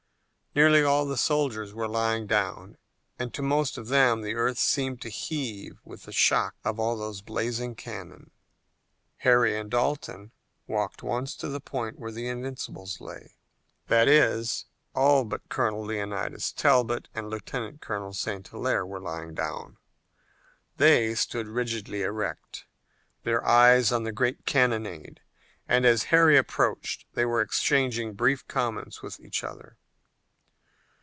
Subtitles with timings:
[0.53, 2.75] Nearly all the soldiers were lying down,
[3.17, 6.97] and to most of them the earth seemed to heave with the shock of all
[6.97, 8.31] those blazing cannon.
[9.19, 10.31] Harry and Dalton
[10.67, 13.37] walked once to the point where the Invincibles lay.
[13.87, 18.45] That is, all but Colonel Leonidas Talbot and Lieutenant Colonel St.
[18.45, 19.77] Hilaire were lying down.
[20.75, 22.65] They stood rigidly erect,
[23.23, 25.21] their eyes on the great cannonade,
[25.69, 29.77] and as Harry approached they were exchanging brief comments with each other.